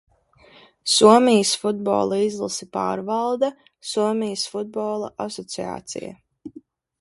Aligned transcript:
Somijas 0.93 1.51
futbola 1.65 2.17
izlasi 2.29 2.67
pārvalda 2.77 3.51
Somijas 3.91 4.47
Futbola 4.55 5.11
asociācija. 5.27 6.11